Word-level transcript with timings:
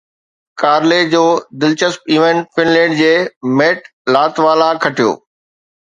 Carly 0.61 0.99
جو 1.13 1.21
دلچسپ 1.65 2.09
event 2.15 2.49
Finland 2.55 2.99
جي 3.03 3.13
ميٽ 3.63 3.87
لاتوالا 4.17 4.73
کٽيو 4.85 5.17